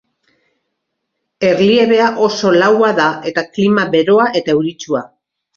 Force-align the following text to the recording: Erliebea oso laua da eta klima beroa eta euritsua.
Erliebea 1.49 2.07
oso 2.29 2.53
laua 2.63 2.91
da 3.03 3.05
eta 3.33 3.47
klima 3.53 3.87
beroa 3.97 4.29
eta 4.41 4.57
euritsua. 4.59 5.05